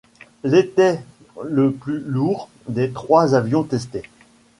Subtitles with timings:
[0.43, 0.99] L' était
[1.43, 4.01] le plus lourd des trois avions testés.